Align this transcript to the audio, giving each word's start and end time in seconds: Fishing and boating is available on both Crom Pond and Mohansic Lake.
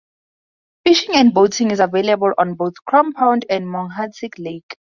Fishing 0.83 1.13
and 1.13 1.31
boating 1.31 1.69
is 1.69 1.79
available 1.79 2.33
on 2.39 2.55
both 2.55 2.73
Crom 2.87 3.13
Pond 3.13 3.45
and 3.51 3.67
Mohansic 3.67 4.39
Lake. 4.39 4.73